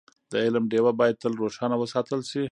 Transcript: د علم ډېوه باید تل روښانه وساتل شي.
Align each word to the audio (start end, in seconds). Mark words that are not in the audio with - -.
د 0.31 0.33
علم 0.45 0.65
ډېوه 0.71 0.91
باید 0.99 1.19
تل 1.21 1.33
روښانه 1.41 1.75
وساتل 1.79 2.21
شي. 2.29 2.39